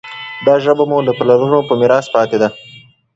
دا 0.45 0.55
ژبه 0.63 0.83
مو 0.89 0.97
له 1.07 1.13
پلرونو 1.19 1.59
په 1.67 1.73
میراث 1.79 2.05
پاتې 2.15 2.37
ده. 2.41 2.49